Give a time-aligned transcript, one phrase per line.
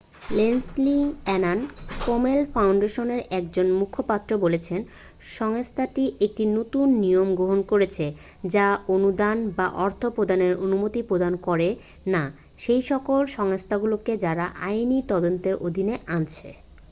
[0.31, 0.97] Leslie
[1.25, 1.59] Aun
[2.05, 4.79] Komen ফাউন্ডেশনের একজন মুখপাত্র বলেছেন
[5.33, 8.05] সংস্থাটি একটি নতুন নিয়ম গ্রহন করেছে
[8.49, 11.69] যা অনুদান বা অর্থ প্রদানের অনুমতি প্রদান করে
[12.07, 12.23] না
[12.57, 16.49] সেইসকল সংস্থাগুলোকে যারা আইনী তদন্তের অধীনের আছে